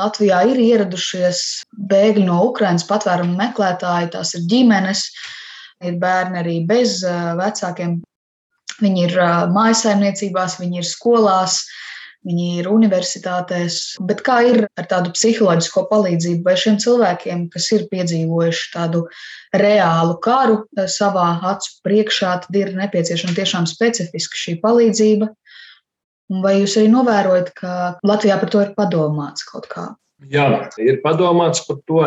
Latvijā 0.00 0.40
ir 0.50 0.60
ieradušies 0.62 1.42
bēgļi 1.90 2.24
no 2.28 2.40
Ukrainas 2.48 2.86
patvērumu 2.88 3.36
meklētāji, 3.38 4.12
tās 4.14 4.34
ir 4.38 4.46
ģimenes, 4.50 5.04
ir 5.84 6.00
bērni 6.00 6.40
arī 6.40 6.56
bez 6.68 7.00
vecākiem. 7.40 8.00
Viņi 8.80 9.06
ir 9.10 9.16
mājasaimniecībās, 9.52 10.56
viņi 10.62 10.80
ir 10.80 10.86
skolās, 10.88 11.60
viņi 12.26 12.46
ir 12.60 12.68
universitātēs. 12.70 13.76
Bet 14.08 14.22
kā 14.24 14.38
ir 14.48 14.62
ar 14.80 14.88
tādu 14.88 15.12
psiholoģisko 15.16 15.86
palīdzību 15.90 16.44
vai 16.48 16.56
šiem 16.60 16.78
cilvēkiem, 16.82 17.46
kas 17.52 17.68
ir 17.76 17.86
piedzīvojuši 17.92 18.70
tādu 18.74 19.04
reālu 19.56 20.16
karu 20.24 20.62
savā 20.88 21.28
acu 21.52 21.76
priekšā, 21.86 22.34
tad 22.46 22.60
ir 22.60 22.72
nepieciešama 22.76 23.36
tiešām 23.36 23.68
specifiska 23.68 24.40
šī 24.44 24.58
palīdzība. 24.64 25.30
Vai 26.30 26.60
jūs 26.60 26.76
arī 26.78 26.90
novērojat, 26.92 27.50
ka 27.58 27.72
Latvijā 28.06 28.36
par 28.38 28.52
to 28.52 28.62
ir 28.62 28.70
padomāts 28.76 29.42
kaut 29.48 29.66
kā? 29.70 29.88
Jā, 30.30 30.68
ir 30.78 31.00
padomāts 31.02 31.64
par 31.66 31.80
to. 31.88 32.04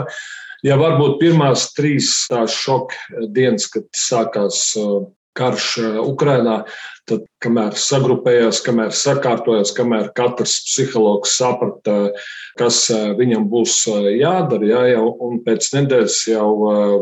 Ja 0.63 0.77
varbūt 0.79 1.17
pirmās 1.19 1.73
trīs 1.75 2.13
tās 2.31 2.53
šoka 2.55 3.27
dienas, 3.35 3.65
kad 3.67 3.83
sākās 3.99 4.61
uh, 4.79 5.01
karš 5.35 5.65
uh, 5.81 5.97
Ukrajinā, 6.07 6.61
tad 7.09 7.25
kamēr 7.43 7.75
sagrupējās, 7.75 8.61
kamēr 8.63 8.93
sakārtojās, 8.95 9.73
kamēr 9.75 10.13
katrs 10.15 10.55
psihologs 10.69 11.35
saprata, 11.35 12.13
kas 12.61 12.85
uh, 12.93 13.11
viņam 13.19 13.49
būs 13.51 13.75
jādara, 14.21 14.69
jā, 14.71 14.85
jau, 14.93 15.09
un 15.27 15.43
pēc 15.43 15.67
nedēļas 15.75 16.21
jau 16.31 16.47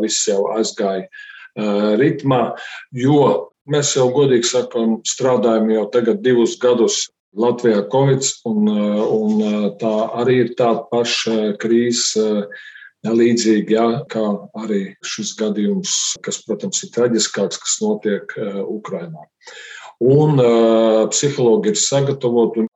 viss 0.02 0.26
jau 0.32 0.48
aizgāja 0.56 1.06
ritmā, 2.00 2.56
jo 2.96 3.51
mēs 3.70 3.96
jau 3.98 4.08
godīgi 4.14 4.48
sakām, 4.50 5.00
strādājam 5.08 5.70
jau 5.74 5.88
tagad 5.94 6.22
divus 6.26 6.58
gadus 6.62 7.08
Latvijā 7.38 7.86
Covid, 7.92 8.26
un, 8.50 8.68
un 8.68 9.44
tā 9.80 9.94
arī 10.20 10.42
ir 10.46 10.54
tāda 10.60 10.84
paša 10.92 11.54
krīze 11.62 12.48
līdzīgi, 13.08 13.78
jā, 13.78 13.86
kā 14.12 14.24
arī 14.62 14.82
šis 15.06 15.34
gadījums, 15.40 15.94
kas, 16.26 16.42
protams, 16.46 16.84
ir 16.86 16.92
traģiskāks, 16.94 17.62
kas 17.62 17.78
notiek 17.82 18.36
Ukrajinā. 18.66 19.24
Un 20.02 20.42
uh, 20.42 21.08
psihologi 21.14 21.72
ir 21.72 21.80
sagatavoti, 21.80 22.66
un, 22.66 22.70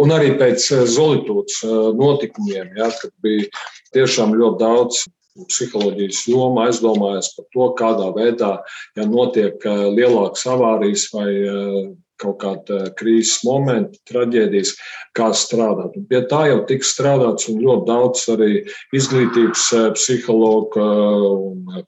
un 0.00 0.12
arī 0.16 0.34
pēc 0.40 0.66
Zolītūdas 0.90 1.62
notikumiem, 1.96 2.74
jā, 2.80 2.90
kad 3.00 3.14
bija 3.24 3.48
tiešām 3.94 4.34
ļoti 4.40 4.62
daudz 4.64 5.04
psiholoģijas 5.38 6.26
joma 6.30 6.68
aizdomājas 6.68 7.32
par 7.36 7.48
to, 7.54 7.70
kādā 7.78 8.10
veidā, 8.16 8.52
ja 8.98 9.08
notiek 9.08 9.64
lielākas 9.66 10.46
avārijas 10.50 11.08
vai 11.14 11.30
kaut 12.20 12.40
kāda 12.42 12.90
krīzes 12.98 13.40
momenta, 13.46 13.98
traģēdijas, 14.10 14.74
kā 15.16 15.30
strādāt. 15.36 15.96
Un 15.98 16.06
pie 16.10 16.22
tā 16.30 16.44
jau 16.50 16.60
tiks 16.68 16.92
strādāts 16.94 17.48
un 17.52 17.62
ļoti 17.64 17.86
daudz 17.88 18.26
arī 18.34 18.50
izglītības 18.96 19.64
eh, 19.78 19.88
psihologu 19.96 20.84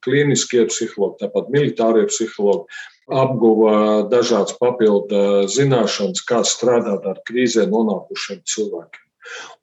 klīniskie 0.07 0.65
psihologi, 0.71 1.21
tāpat 1.25 1.53
militārie 1.55 2.07
psihologi 2.11 2.83
apguva 3.13 4.07
dažādas 4.09 4.57
papildu 4.61 5.49
zināšanas, 5.53 6.23
kā 6.29 6.41
strādāt 6.47 7.09
ar 7.09 7.19
krīzē 7.29 7.67
nonākušiem 7.71 8.45
cilvēkiem. 8.49 9.09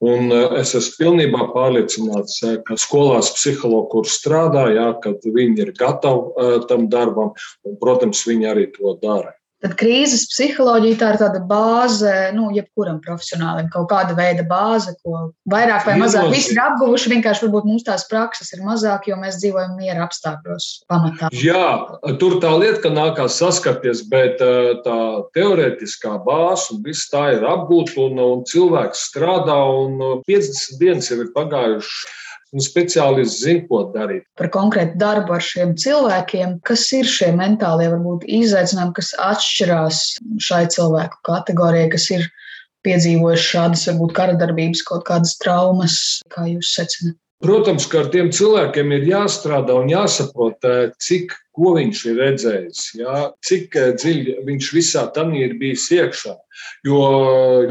Un 0.05 0.31
eh, 0.35 0.59
es 0.61 0.75
esmu 0.79 1.03
pilnībā 1.03 1.49
pārliecināts, 1.55 2.37
eh, 2.47 2.59
ka 2.67 2.77
skolās 2.79 3.33
psihologi, 3.35 3.89
kur 3.95 4.07
strādā, 4.07 4.67
jā, 4.75 4.87
kad 5.03 5.25
viņi 5.25 5.65
ir 5.65 5.73
gatavi 5.79 6.63
tam 6.71 6.87
darbam, 6.91 7.33
un, 7.67 7.75
protams, 7.81 8.23
viņi 8.27 8.51
arī 8.53 8.69
to 8.77 8.95
dara. 9.03 9.35
Tad 9.59 9.73
krīzes 9.75 10.21
psiholoģija 10.31 10.97
tā 11.01 11.07
ir 11.11 11.17
tāda 11.19 11.39
bāze, 11.43 12.11
nu, 12.31 12.47
jebkuram 12.55 13.01
profesionālim, 13.03 13.67
kaut 13.73 13.89
kāda 13.91 14.15
veida 14.15 14.45
bāze, 14.47 14.93
ko 15.03 15.33
vairāk 15.51 15.83
vai 15.83 15.97
mazāk 15.99 16.29
visi 16.31 16.53
ir 16.53 16.61
apguvuši. 16.63 17.11
Vienkārši 17.11 17.43
varbūt 17.43 17.67
mums 17.67 17.83
tās 17.87 18.05
prakses 18.07 18.53
ir 18.55 18.63
mazāk, 18.63 19.09
jo 19.11 19.17
mēs 19.19 19.41
dzīvojam 19.41 19.75
miera 19.75 20.05
apstākļos 20.05 20.69
pamatā. 20.87 21.27
Jā, 21.35 21.65
tur 22.21 22.37
tā 22.39 22.53
lieta, 22.55 22.85
ka 22.85 22.93
nākās 22.95 23.35
saskarties, 23.41 24.05
bet 24.07 24.39
tā 24.85 24.99
teorētiskā 25.35 26.15
bāze 26.23 26.71
un 26.77 26.79
viss 26.87 27.11
tā 27.11 27.25
ir 27.35 27.43
apgūta 27.49 27.99
un, 28.05 28.23
un 28.23 28.47
cilvēks 28.47 29.09
strādā 29.11 29.59
un 29.83 30.23
50 30.23 30.79
dienas 30.79 31.11
jau 31.11 31.19
ir 31.19 31.35
pagājušas 31.35 32.07
un 32.53 32.63
speciālisti 32.63 33.45
zina, 33.45 33.63
ko 33.69 33.81
darīt. 33.93 34.25
Par 34.39 34.49
konkrētu 34.53 34.97
darbu 35.01 35.35
ar 35.37 35.45
šiem 35.45 35.75
cilvēkiem, 35.79 36.57
kas 36.67 36.87
ir 36.97 37.09
šie 37.09 37.31
mentālie 37.37 37.89
varbūt, 37.91 38.25
izaicinājumi, 38.39 38.95
kas 38.97 39.13
atšķirās 39.29 40.03
šai 40.47 40.63
cilvēku 40.75 41.21
kategorijai, 41.29 41.89
kas 41.93 42.09
ir 42.15 42.27
piedzīvojuši 42.87 43.49
šādas 43.53 43.87
varbūt 43.91 44.15
kara 44.17 44.37
darbības, 44.39 44.83
kaut 44.87 45.05
kādas 45.09 45.37
traumas, 45.41 45.97
kā 46.33 46.47
jūs 46.49 46.73
secināt? 46.77 47.19
Protams, 47.39 47.85
ka 47.87 48.01
ar 48.03 48.09
tiem 48.11 48.33
cilvēkiem 48.35 48.89
ir 48.97 49.05
jāstrādā 49.13 49.77
un 49.79 49.87
jāsaprot, 49.87 50.57
eh, 50.67 50.89
cik 50.99 51.31
ko 51.55 51.71
viņš 51.77 52.01
ir 52.09 52.17
redzējis, 52.19 52.81
jā, 52.99 53.13
cik 53.47 53.77
eh, 53.79 53.93
dziļi 53.95 54.33
viņš 54.43 54.67
visā 54.75 55.05
tam 55.15 55.31
ir 55.39 55.53
bijis 55.61 55.85
iekšā. 55.95 56.33
Jo 56.83 56.99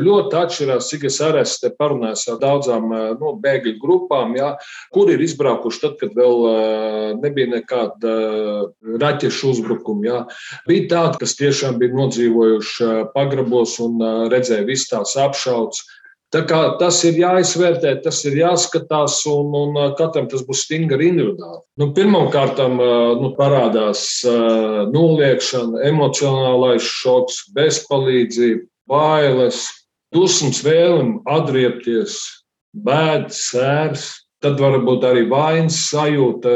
ļoti 0.00 0.38
atšķirās, 0.40 0.88
cik 0.88 1.04
es 1.10 1.20
arī 1.20 1.42
esmu 1.44 1.72
parunājis 1.76 2.24
ar 2.32 2.40
daudzām 2.40 2.88
eh, 2.96 3.04
nu, 3.20 3.34
bēgļu 3.44 3.74
grupām, 3.82 4.32
jā, 4.40 4.54
kur 4.96 5.12
ir 5.12 5.20
izbraukuši 5.20 5.84
tad, 5.84 6.00
kad 6.00 6.16
vēl 6.16 7.20
nebija 7.20 7.52
nekāda 7.58 8.16
raķešu 9.04 9.52
uzbrukuma. 9.52 10.08
Jā. 10.08 10.24
Bija 10.64 10.88
tādi, 10.94 11.20
kas 11.26 11.36
tiešām 11.36 11.76
bija 11.76 11.92
nodzīvojuši 12.00 12.90
pagrabos 13.12 13.76
un 13.84 14.00
redzēja 14.32 14.64
visas 14.64 14.94
tās 14.96 15.16
apšaudas 15.28 15.84
Tas 16.28 16.98
ir 17.08 17.16
jāizvērtē, 17.16 17.94
tas 18.04 18.18
ir 18.28 18.34
jāskatās, 18.36 19.22
un, 19.30 19.54
un 19.56 19.78
katram 19.96 20.26
tas 20.28 20.42
būs 20.44 20.66
stingri 20.66 21.08
individuāli. 21.08 21.62
Nu, 21.80 21.88
Pirmkārt, 21.96 22.60
nu, 22.68 23.30
parādās 23.38 24.02
noliekšana, 24.92 25.80
emocionālais 25.88 26.84
šoks, 26.84 27.46
bezpalīdzība, 27.56 28.66
bailes, 28.92 29.62
dusmas, 30.12 30.60
vēlme 30.64 31.22
atriepties, 31.32 32.20
bēdas, 32.76 33.44
sērs. 33.48 34.08
Tad 34.38 34.60
var 34.62 34.76
būt 34.86 35.02
arī 35.02 35.24
vainas 35.26 35.80
sajūta 35.88 36.50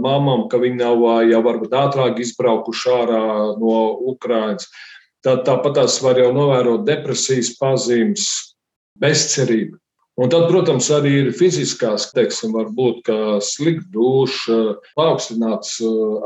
mamam, 0.00 0.46
ka 0.48 0.56
viņi 0.62 0.78
nav 0.78 1.02
jau 1.28 1.40
varbūt 1.44 1.74
ātrāk 1.76 2.22
izbraukuši 2.22 2.92
ārā 2.94 3.24
no 3.60 3.80
Ukrainas. 4.14 4.70
Tad 5.26 5.42
tāpat 5.44 5.76
tās 5.76 5.98
var 6.00 6.16
jau 6.22 6.30
novērot 6.32 6.86
depresijas 6.86 7.50
pazīmes, 7.58 8.30
bezcerība. 9.02 9.78
Un 10.18 10.32
tad, 10.32 10.48
protams, 10.50 10.88
arī 10.90 11.12
ir 11.20 11.28
fiziskās, 11.38 12.08
teiksim, 12.10 12.50
varbūt 12.56 13.06
slikta 13.46 13.86
duša, 13.94 14.56
paaugstināts 14.98 15.76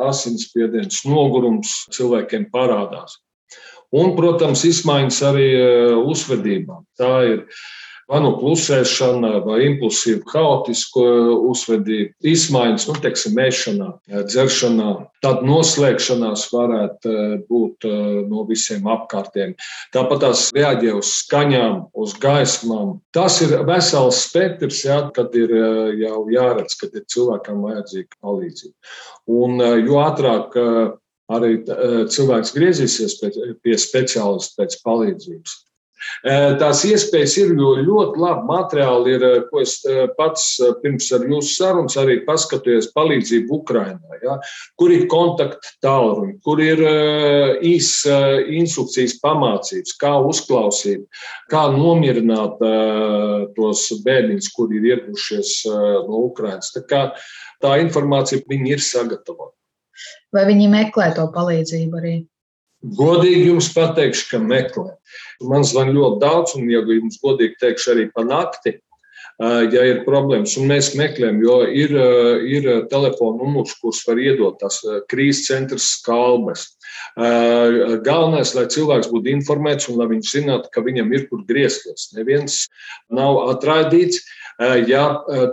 asinsspiediens, 0.06 1.02
nogurums 1.04 1.74
cilvēkiem 1.92 2.48
parādās. 2.54 3.18
Un, 3.92 4.14
protams, 4.16 4.64
izmaiņas 4.64 5.18
arī 5.28 5.48
uzvedībā. 6.08 6.78
Tā 6.96 7.12
ir 7.34 7.44
vai 8.10 8.20
nu 8.24 8.32
klusēšana, 8.38 9.32
vai 9.46 9.58
impulsīva, 9.68 10.24
haotiska 10.32 11.04
uzvedība, 11.48 12.12
izmaiņas, 12.32 12.86
nu, 12.90 12.96
teiksim, 13.04 13.36
mēšanā, 13.38 13.88
dzeršanā. 14.28 14.90
Tad 15.22 15.44
noslēgšanās 15.46 16.48
varētu 16.50 17.12
eh, 17.12 17.34
būt 17.48 17.86
no 18.28 18.46
visiem 18.48 18.88
apkārtiem. 18.90 19.54
Tāpat 19.94 20.24
tās 20.24 20.48
reaģē 20.56 20.96
uz 20.98 21.12
skaņām, 21.22 21.78
uz 21.98 22.16
gaismām. 22.22 22.96
Tas 23.14 23.38
ir 23.44 23.54
vesels 23.68 24.24
spektrs, 24.26 24.82
jā, 24.88 24.98
kad 25.14 25.34
ir 25.38 25.54
jau 26.00 26.24
jāredz, 26.32 26.76
kad 26.80 26.96
ir 26.98 27.06
cilvēkam 27.12 27.62
vajadzīga 27.66 28.18
palīdzība. 28.24 28.74
Un 29.32 29.62
jo 29.86 30.00
ātrāk 30.02 30.58
arī 31.32 31.52
cilvēks 32.12 32.54
griezīsies 32.56 33.18
pie 33.62 33.76
speciālista 33.78 34.62
pēc 34.62 34.78
palīdzības, 34.86 35.54
Tās 36.60 36.82
iespējas 36.88 37.36
ir 37.42 37.52
ļoti 37.58 38.20
labi. 38.20 38.46
Materiāli 38.48 39.14
ir, 39.16 39.26
ko 39.50 39.62
es 39.62 39.76
pats 40.18 40.46
pirms 40.82 41.10
ar 41.14 41.26
jūsu 41.28 41.54
sarunas 41.56 41.96
arī 42.00 42.18
paskatījos, 42.26 42.90
palīdzību 42.96 43.58
Ukrainai, 43.60 44.18
ja, 44.24 44.38
kur 44.80 44.92
ir 44.94 45.06
kontakti 45.10 45.74
tālruņi, 45.84 46.36
kur 46.44 46.62
ir 46.62 46.82
īsas 47.62 48.42
instrukcijas 48.52 49.18
pamācības, 49.22 49.96
kā 50.00 50.14
uzklausīt, 50.26 51.06
kā 51.52 51.64
nomierināt 51.74 52.60
tos 53.56 53.86
bērniņus, 54.04 54.52
kuri 54.56 54.80
ir 54.80 54.90
ieradušies 54.92 55.54
no 56.08 56.26
Ukrainas. 56.28 56.72
Tā, 56.74 56.84
kā, 56.88 57.02
tā 57.62 57.78
informācija 57.82 58.42
viņi 58.48 58.76
ir 58.76 58.84
sagatavota. 58.84 59.56
Vai 60.32 60.46
viņi 60.48 60.68
meklē 60.72 61.12
to 61.16 61.26
palīdzību 61.34 61.98
arī? 62.00 62.14
Godīgi 62.82 63.46
jums 63.52 63.68
pateikšu, 63.74 64.28
ka 64.32 64.40
meklē. 64.42 64.96
Man 65.46 65.66
zvan 65.66 65.92
ļoti 65.94 66.18
daudz, 66.22 66.56
un, 66.58 66.66
ja 66.70 66.82
jums 66.82 67.20
godīgi 67.22 67.60
teikšu, 67.60 67.92
arī 67.94 68.08
pa 68.14 68.24
nakti, 68.26 68.80
ja 69.40 69.84
ir 69.88 70.02
problēmas, 70.06 70.56
un 70.60 70.68
mēs 70.70 70.92
meklējam, 70.98 71.40
jo 71.42 71.56
ir, 71.66 71.94
ir 72.46 72.68
telefona 72.90 73.40
numurs, 73.40 73.74
kurus 73.80 74.02
var 74.06 74.20
iedot 74.20 74.58
tās 74.60 74.80
krīzes 75.10 75.46
centra 75.48 75.78
skalbes. 75.80 76.68
Galvenais, 77.16 78.54
lai 78.54 78.66
cilvēks 78.70 79.10
būtu 79.12 79.32
informēts 79.32 79.88
un 79.90 79.98
lai 80.00 80.10
viņš 80.12 80.34
zinātu, 80.36 80.70
ka 80.72 80.84
viņam 80.84 81.12
ir 81.14 81.26
kur 81.30 81.42
griezties. 81.48 82.10
Neviens 82.16 82.66
nav 83.10 83.44
atraidīts. 83.56 84.22
Ja 84.88 85.04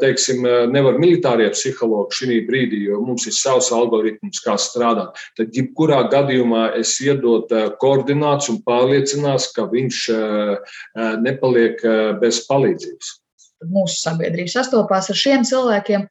teiksim, 0.02 0.44
nevar 0.74 1.00
militārie 1.02 1.50
psihologi 1.54 2.20
šī 2.22 2.40
brīdī, 2.48 2.84
jo 2.90 3.00
mums 3.06 3.28
ir 3.30 3.36
savs 3.36 3.72
algoritms, 3.76 4.42
kā 4.46 4.58
strādāt, 4.60 5.18
tad 5.38 5.56
jebkurā 5.56 6.02
gadījumā 6.12 6.70
es 6.80 6.96
iedot 7.04 7.52
koordinācijas 7.82 8.52
un 8.54 8.62
pārliecinās, 8.68 9.50
ka 9.56 9.66
viņš 9.72 10.04
nepaliek 11.26 11.82
bez 12.22 12.44
palīdzības. 12.50 13.16
Mūsu 13.68 13.98
sabiedrība 14.00 14.52
sastopās 14.54 15.10
ar 15.12 15.18
šiem 15.20 15.42
cilvēkiem, 15.48 16.06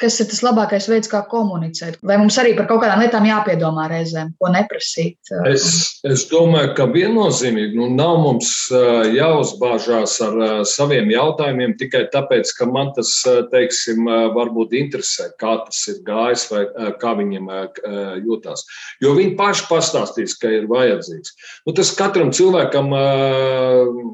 kas 0.00 0.18
ir 0.22 0.28
tas 0.30 0.42
labākais 0.44 0.88
veids, 0.90 1.10
kā 1.10 1.20
komunicēt. 1.30 1.98
Vai 2.06 2.16
mums 2.20 2.38
arī 2.40 2.54
par 2.58 2.68
kaut 2.70 2.82
kādām 2.84 3.02
lietām 3.04 3.26
jāpiedomā 3.28 3.86
reizēm, 3.92 4.32
ko 4.40 4.50
neprasīt? 4.52 5.18
Es, 5.50 5.66
es 6.06 6.24
domāju, 6.30 6.72
ka 6.78 6.88
viennozīmīgi 6.90 7.78
nu, 7.78 7.90
nav 7.94 8.18
mums 8.24 8.52
jāuzbāžās 9.14 10.16
ar 10.26 10.38
saviem 10.68 11.10
jautājumiem 11.12 11.76
tikai 11.80 12.06
tāpēc, 12.12 12.52
ka 12.58 12.68
man 12.70 12.92
tas, 12.96 13.12
teiksim, 13.52 14.08
varbūt 14.36 14.74
interesē, 14.78 15.30
kā 15.40 15.58
tas 15.66 15.82
ir 15.92 16.00
gājis 16.06 16.46
vai 16.52 16.64
kā 17.00 17.14
viņiem 17.18 17.50
jūtās. 18.24 18.64
Jo 19.04 19.14
viņi 19.18 19.36
paši 19.38 19.66
pastāstīs, 19.70 20.36
ka 20.40 20.50
ir 20.54 20.68
vajadzīgs. 20.70 21.36
Nu, 21.66 21.74
tas 21.76 21.92
katram 21.98 22.32
cilvēkam 22.34 22.92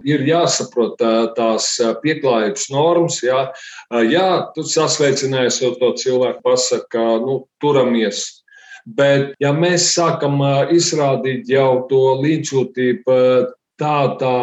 ir 0.06 0.26
jāsaprot 0.26 1.00
tās 1.36 1.72
pieklājības 2.02 2.68
normas. 2.74 3.20
Jā, 3.24 3.40
jā 4.06 4.28
tu 4.56 4.66
sasveicinājies 4.66 5.62
ar 5.76 5.82
to 5.82 5.92
cilvēku, 6.00 6.42
pasaka, 6.44 7.04
nu, 7.20 7.44
turamies. 7.60 8.42
Bet, 8.86 9.34
ja 9.42 9.52
mēs 9.52 9.90
sākam 9.96 10.40
izrādīt 10.72 11.48
jau 11.50 11.86
to 11.90 12.16
līdzjūtību 12.22 13.16
tādā 13.76 14.36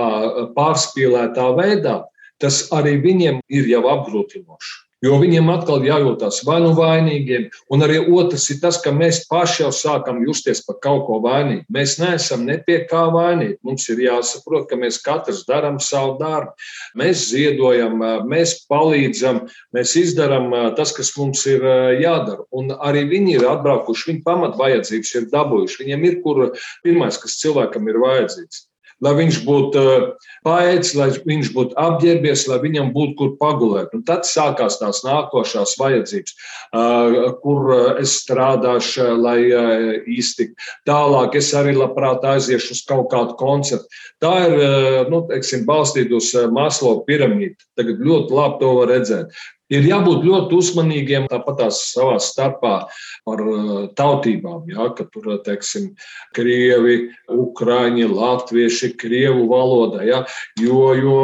pārspīlētā 0.54 1.46
veidā, 1.58 2.02
tas 2.44 2.68
arī 2.76 2.98
viņiem 3.02 3.40
ir 3.50 3.70
jau 3.72 3.86
apgrūtinoši. 3.90 4.83
Jo 5.04 5.18
viņiem 5.20 5.50
atkal 5.52 5.84
jājūtas 5.84 6.38
vai 6.48 6.62
nu 6.64 6.70
vainīgiem, 6.78 7.50
un 7.76 7.84
arī 7.84 7.98
otrs 8.08 8.46
ir 8.54 8.62
tas, 8.64 8.78
ka 8.80 8.94
mēs 8.96 9.26
paši 9.28 9.66
jau 9.66 9.72
sākam 9.76 10.22
justies 10.24 10.62
par 10.64 10.78
kaut 10.86 11.04
ko 11.10 11.18
vainīgu. 11.26 11.66
Mēs 11.76 11.98
neesam 12.00 12.46
ne 12.48 12.56
pie 12.64 12.80
kā 12.88 13.04
vainīgi. 13.12 13.58
Mums 13.68 13.90
ir 13.92 14.00
jāsaprot, 14.06 14.70
ka 14.70 14.80
mēs 14.80 15.02
katrs 15.04 15.44
darām 15.50 15.82
savu 15.84 16.16
darbu. 16.22 16.56
Mēs 17.00 17.28
ziedojam, 17.34 18.00
mēs 18.32 18.62
palīdzam, 18.72 19.44
mēs 19.76 19.98
izdarām 20.00 20.52
tas, 20.80 20.96
kas 20.96 21.12
mums 21.20 21.44
ir 21.52 21.68
jādara. 22.00 22.48
Un 22.56 22.72
arī 22.80 23.04
viņi 23.12 23.40
ir 23.42 23.50
atbraukuši, 23.52 24.14
viņu 24.14 24.28
pamatvajadzības 24.30 25.18
ir 25.20 25.32
dabūjuši. 25.36 25.82
Viņiem 25.84 26.08
ir 26.08 26.22
kur 26.24 26.46
pirmais, 26.86 27.20
kas 27.20 27.42
cilvēkam 27.44 27.92
ir 27.92 28.00
vajadzīgs 28.08 28.70
lai 29.04 29.14
viņš 29.18 29.40
būtu 29.46 29.82
eh, 29.82 30.04
paēdis, 30.46 30.94
lai 30.98 31.10
viņš 31.16 31.52
būtu 31.56 31.78
apģērbies, 31.80 32.46
lai 32.52 32.60
viņam 32.64 32.92
būtu 32.96 33.16
kur 33.20 33.32
pagulēt. 33.40 33.94
Un 33.96 34.04
tad 34.08 34.28
sākās 34.28 34.80
tās 34.82 35.04
nākošās 35.06 35.76
vajadzības, 35.80 36.36
eh, 36.36 37.18
kur 37.44 37.74
eh, 37.76 38.02
es 38.04 38.16
strādāšu, 38.24 39.10
lai 39.24 39.40
iztiktu. 40.10 40.56
Tālāk 40.88 41.38
es 41.40 41.52
arī 41.58 41.76
labprāt 41.78 42.26
aiziešu 42.28 42.78
uz 42.78 42.84
kaut 42.88 43.10
kādu 43.12 43.38
koncertu. 43.40 43.90
Tā 44.24 44.34
ir 44.48 45.10
nu, 45.12 45.24
teiksim, 45.28 45.66
balstīta 45.68 46.16
uz 46.18 46.30
Maslow 46.54 47.04
piramīdu. 47.08 47.60
Tagad 47.80 48.02
ļoti 48.04 48.36
labi 48.38 48.60
to 48.62 48.72
var 48.80 48.92
redzēt. 48.94 49.44
Ir 49.72 49.86
jābūt 49.88 50.26
ļoti 50.28 50.58
uzmanīgiem 50.60 51.30
tāpat 51.32 51.62
savā 51.72 52.18
starpā 52.22 52.74
par 53.24 53.44
uh, 53.48 53.86
tautībām. 53.96 54.66
Ja, 54.68 54.90
ka 54.96 55.06
tur, 55.08 55.30
uh, 55.32 55.40
teiksim, 55.46 55.94
krievi, 56.36 57.14
ukrāņi, 57.32 58.04
latvieši, 58.12 58.92
krievu 59.00 59.48
valoda. 59.52 60.04
Ja, 60.04 60.22
jo, 60.60 60.92
jo 61.00 61.18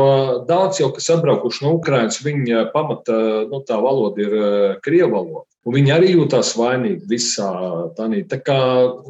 daudz 0.47 0.80
jau, 0.80 0.89
kas 0.95 1.12
atbraukuši 1.18 1.65
no 1.68 1.75
Ukrainas, 1.81 2.21
viņa 2.24 2.69
pamata 2.71 3.19
nu, 3.51 3.62
tā 3.68 3.81
valoda 3.83 4.24
ir 4.24 4.39
uh, 4.39 4.80
krievu 4.85 5.13
valoda. 5.18 5.45
Un 5.68 5.75
viņi 5.75 5.92
arī 5.94 6.15
jūtas 6.15 6.56
vainīgi 6.57 7.09
visā 7.12 7.51
tādā. 7.97 8.24
Tā 8.31 8.39
kā 8.42 8.59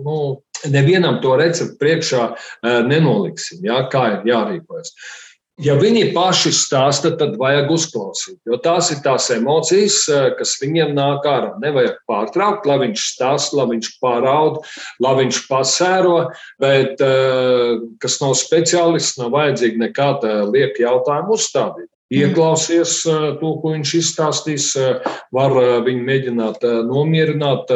nu, 0.02 0.42
nevienam 0.74 1.22
to 1.24 1.38
recepti 1.40 1.78
priekšā 1.80 2.24
nenoliksim, 2.90 3.62
ja, 3.64 3.84
kā 3.94 4.08
ir 4.18 4.32
jārīkojas. 4.34 4.96
Ja 5.60 5.74
viņi 5.76 6.14
paši 6.16 6.54
stāsta, 6.56 7.10
tad 7.20 7.34
vajag 7.40 7.72
uzklausīt. 7.76 8.38
Jo 8.48 8.56
tās 8.64 8.94
ir 8.94 9.02
tās 9.04 9.26
emocijas, 9.36 9.98
eh, 10.08 10.30
kas 10.38 10.56
viņiem 10.62 10.94
nāk 10.96 11.28
ārā. 11.28 11.52
Nevajag 11.60 11.98
pārtraukt, 12.08 12.66
lai 12.66 12.78
viņš 12.86 13.04
stāsta, 13.12 13.58
lai 13.60 13.66
viņš 13.74 13.90
pāraud, 14.00 14.62
lai 15.04 15.14
viņš 15.20 15.42
pasēro. 15.50 16.32
Bet, 16.60 17.02
eh, 17.02 17.76
kas 18.00 18.22
nav 18.22 18.38
speciālists, 18.40 19.20
nav 19.20 19.36
vajadzīgi 19.36 19.84
nekāda 19.84 20.48
lieka 20.48 20.88
jautājuma 20.88 21.36
uzstādīt. 21.36 21.88
Ieklausies 22.10 23.04
eh, 23.06 23.26
to, 23.38 23.50
ko 23.62 23.72
viņš 23.76 23.92
izstāstīs, 24.00 24.72
eh, 24.82 25.10
var 25.36 25.54
eh, 25.62 25.76
viņu 25.86 26.06
mēģināt 26.08 26.64
nomierināt. 26.88 27.70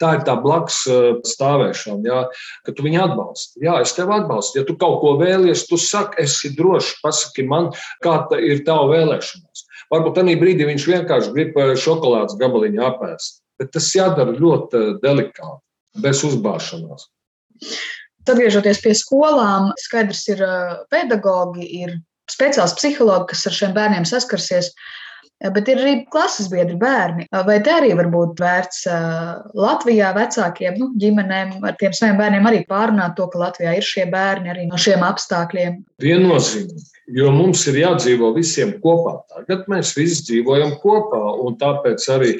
Tā 0.00 0.10
ir 0.14 0.22
tā 0.26 0.36
blakus 0.38 0.78
stāvēšana, 1.26 2.06
jā, 2.06 2.20
ka 2.66 2.74
tu 2.74 2.86
viņu 2.86 3.00
atbalsti. 3.02 3.64
Jā, 3.66 3.80
es 3.82 3.94
tevi 3.96 4.14
atbalstu. 4.14 4.60
Ja 4.60 4.68
tu 4.68 4.76
kaut 4.78 5.00
ko 5.02 5.16
vēlies, 5.18 5.66
tu 5.66 5.78
saki, 5.80 6.22
es 6.22 6.36
esmu 6.38 6.54
drošs, 6.60 7.00
pasaki 7.02 7.46
man, 7.50 7.72
kāda 8.04 8.38
ir 8.38 8.62
tava 8.66 8.86
vēlēšanās. 8.92 9.64
Varbūt 9.90 10.20
tajā 10.20 10.36
brīdī 10.38 10.68
viņš 10.68 10.86
vienkārši 10.92 11.32
grib 11.34 11.58
šokolādes 11.82 12.38
gabaliņu 12.38 12.84
apēst. 12.86 13.40
Bet 13.58 13.72
tas 13.74 13.88
jādara 13.92 14.36
ļoti 14.38 14.84
delikāti, 15.02 15.64
bez 16.00 16.22
uzbāšanās. 16.28 17.08
Atgriežoties 18.30 18.78
pie 18.84 18.94
skolām, 18.94 19.72
skaidrs 19.82 20.22
ir, 20.30 20.44
pedagogi 20.92 21.66
ir 21.80 21.96
speciāls 22.30 22.74
psihologi, 22.78 23.32
kas 23.32 23.46
ar 23.50 23.56
šiem 23.56 23.76
bērniem 23.76 24.06
saskarsies. 24.08 24.72
Bet 25.40 25.70
ir 25.72 25.78
arī 25.80 25.92
klases 26.12 26.50
biedri 26.52 26.74
bērni. 26.76 27.24
Vai 27.46 27.56
te 27.64 27.72
arī 27.72 27.94
var 27.96 28.10
būt 28.12 28.42
vērts 28.42 28.82
Latvijā 29.56 30.10
vecākiem, 30.12 30.74
nu, 30.76 30.90
ģimenēm 31.00 31.62
ar 31.64 31.78
tiem 31.80 31.94
saviem 31.96 32.18
bērniem 32.20 32.48
arī 32.50 32.58
pārunāt 32.68 33.16
to, 33.16 33.24
ka 33.32 33.40
Latvijā 33.46 33.72
ir 33.78 33.86
šie 33.86 34.04
bērni 34.12 34.52
arī 34.52 34.66
no 34.68 34.80
šiem 34.80 35.00
apstākļiem? 35.06 35.78
Viennozīmīgi, 36.04 36.84
jo 37.16 37.30
mums 37.32 37.62
ir 37.72 37.78
jādzīvo 37.80 38.34
visiem 38.36 38.74
kopā. 38.84 39.14
Tagad 39.32 39.64
mēs 39.72 39.94
visi 39.96 40.26
dzīvojam 40.28 40.74
kopā, 40.82 41.22
un 41.40 41.56
tāpēc 41.62 42.04
arī 42.12 42.34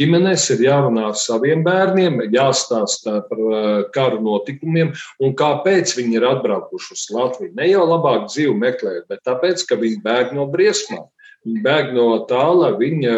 ģimenēs 0.00 0.48
ir 0.56 0.64
jārunā 0.70 1.04
ar 1.10 1.20
saviem 1.20 1.66
bērniem, 1.68 2.22
jāstāsta 2.32 3.18
par 3.28 3.44
karu 3.92 4.24
notikumiem 4.24 4.94
un 5.20 5.36
kāpēc 5.36 5.92
viņi 6.00 6.16
ir 6.16 6.28
atbraukuši 6.32 6.96
uz 6.96 7.04
Latviju. 7.12 7.52
Ne 7.60 7.68
jau 7.74 7.84
labāk 7.92 8.30
dzīvi 8.32 8.56
meklējot, 8.64 9.08
bet 9.12 9.24
tāpēc, 9.28 9.68
ka 9.68 9.76
viņi 9.84 10.00
bēg 10.08 10.32
no 10.40 10.48
briesmām. 10.48 11.04
Bēg 11.46 11.92
no 11.94 12.10
tā, 12.28 12.44
lai 12.56 12.72
viņi 12.76 13.12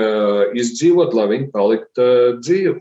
izdzīvot, 0.61 1.15
lai 1.17 1.27
viņi 1.33 1.51
paliktu 1.55 2.07
dzīvi. 2.41 2.79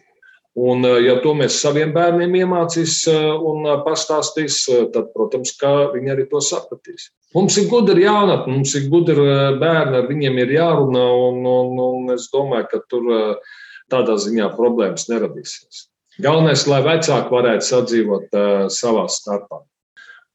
Un, 0.59 0.83
ja 0.83 1.13
to 1.23 1.31
mēs 1.37 1.59
saviem 1.61 1.93
bērniem 1.95 2.33
iemācīs 2.41 3.05
un 3.07 3.67
pastāstīs, 3.85 4.57
tad, 4.93 5.11
protams, 5.13 5.53
viņi 5.93 6.11
arī 6.11 6.25
to 6.27 6.41
sapratīs. 6.43 7.11
Mums 7.37 7.55
ir 7.61 7.69
gudri 7.71 8.03
jaunatni, 8.03 8.57
mums 8.57 8.73
ir 8.75 8.89
gudri 8.91 9.23
bērni, 9.61 10.01
ar 10.01 10.09
viņiem 10.09 10.41
ir 10.43 10.55
jārunā, 10.57 11.05
un, 11.29 11.45
un, 11.47 11.79
un 11.85 12.15
es 12.15 12.27
domāju, 12.33 12.67
ka 12.73 12.81
tur 12.91 13.07
tādā 13.93 14.17
ziņā 14.19 14.49
problēmas 14.57 15.07
neradīsies. 15.11 15.85
Galvenais, 16.19 16.65
lai 16.67 16.81
vecāki 16.83 17.31
varētu 17.31 17.67
sadzīvot 17.69 18.35
savā 18.75 19.05
starpā. 19.07 19.61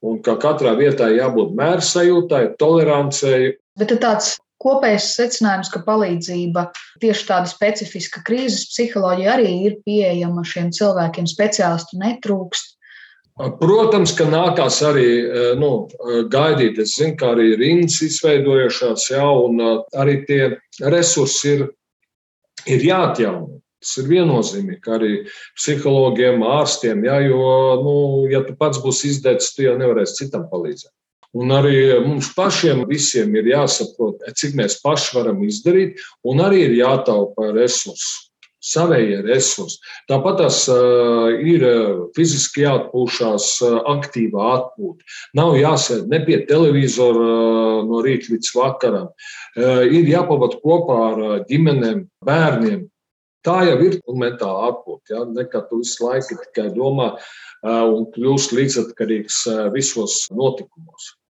Un 0.05 0.23
ka 0.25 0.39
katrai 0.41 0.77
vietai 0.79 1.15
jābūt 1.19 1.53
mērsajūtai, 1.59 2.43
tolerancei. 2.61 3.55
Bet 3.81 3.93
tāds 4.01 4.37
kopējs 4.63 5.11
secinājums, 5.19 5.71
ka 5.73 5.83
palīdzība 5.87 6.69
tieši 7.03 7.27
tāda 7.29 7.51
specifiska 7.51 8.23
krīzes 8.27 8.69
psiholoģija 8.71 9.35
arī 9.39 9.51
ir 9.69 9.81
pieejama 9.87 10.45
šiem 10.47 10.71
cilvēkiem, 10.75 11.29
speciālistu 11.31 12.01
netrūkst. 12.03 12.75
Protams, 13.35 14.13
ka 14.15 14.29
nākās 14.31 14.77
arī 14.87 15.09
nu, 15.59 15.89
gaidīt. 16.31 16.79
Es 16.79 16.95
zinu, 17.01 17.17
ka 17.19 17.33
arī 17.35 17.57
rindas 17.59 17.99
izveidojušās, 18.07 19.09
ja, 19.11 19.27
un 19.27 19.59
arī 19.99 20.21
tie 20.29 20.43
resursi 20.95 21.57
ir, 21.57 21.65
ir 22.71 22.87
jāatjauno. 22.87 23.59
Tas 23.85 23.99
ir 24.01 24.07
viennozīmīgi, 24.09 24.93
arī 24.97 25.11
psihologiem, 25.59 26.47
ārstiem, 26.47 27.03
ja, 27.05 27.19
jo, 27.21 27.51
nu, 27.83 27.97
ja 28.33 28.41
tu 28.47 28.55
pats 28.57 28.79
būsi 28.81 29.11
izdedzis, 29.11 29.51
tu 29.53 29.67
jau 29.67 29.75
nevarēsi 29.83 30.23
citam 30.23 30.47
palīdzēt. 30.49 30.95
Un 31.35 31.51
arī 31.51 31.79
mums 32.05 32.29
pašiem 32.37 32.85
visiem 32.87 33.33
ir 33.35 33.49
jāsaprot, 33.51 34.23
cik 34.39 34.55
mēs 34.59 34.79
paši 34.85 35.17
varam 35.17 35.41
izdarīt, 35.43 35.99
un 36.23 36.43
arī 36.45 36.69
ir 36.69 36.77
jātaupa 36.79 37.51
resursi. 37.57 38.31
Savējie 38.65 39.19
resursi. 39.27 39.77
Tāpat 40.09 40.39
tas 40.41 40.63
ir 41.45 41.65
fiziski 42.17 42.63
jāatpūšas, 42.63 43.49
aktīvā 43.93 44.47
atpūta. 44.55 45.05
Nav 45.37 45.59
jāsēž 45.59 46.07
ne 46.09 46.23
pie 46.25 46.39
televizora 46.49 47.27
no 47.85 48.01
rīta 48.07 48.33
līdz 48.33 48.53
vakaram. 48.57 49.11
Ir 49.59 50.09
jāpavada 50.09 50.57
kopā 50.63 50.97
ar 51.11 51.21
ģimenēm, 51.51 52.07
bērniem. 52.25 52.87
Tā 53.45 53.59
jau 53.69 53.77
ir 53.85 53.99
mentāla 54.17 54.71
atpūta. 54.71 55.13
Ja? 55.13 55.27
Nekā 55.29 55.67
tu 55.69 55.83
visu 55.83 56.07
laiku 56.07 56.39
tikai 56.47 56.71
domā 56.73 57.11
un 57.69 58.09
kļūst 58.15 58.57
līdzatkarīgs 58.57 59.43
visos 59.77 60.23
notikumos. 60.33 61.19